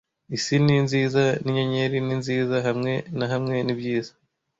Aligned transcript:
Isi 0.35 0.55
ni 0.65 0.77
nziza 0.85 1.23
n'inyenyeri 1.43 1.97
ni 2.05 2.15
nziza, 2.21 2.55
hamwe 2.67 2.93
na 3.17 3.25
hamwe 3.33 3.55
ni 3.65 3.73
byiza. 3.79 4.11